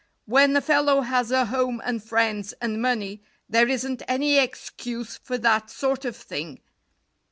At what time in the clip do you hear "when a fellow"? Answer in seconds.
0.25-1.01